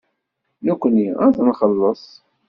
Nekkni 0.65 1.07
ad 1.25 1.33
t-nxelleṣ. 1.35 2.03